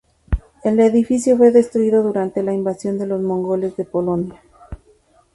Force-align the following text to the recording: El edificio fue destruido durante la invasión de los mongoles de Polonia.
El 0.63 0.79
edificio 0.79 1.37
fue 1.37 1.51
destruido 1.51 2.01
durante 2.01 2.41
la 2.41 2.55
invasión 2.55 2.97
de 2.97 3.05
los 3.05 3.21
mongoles 3.21 3.77
de 3.77 3.85
Polonia. 3.85 4.41